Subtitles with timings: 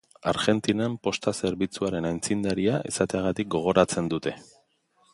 [0.29, 4.39] Argentinan posta zerbitzuaren aitzindaria izateagatik gogoratzen dute.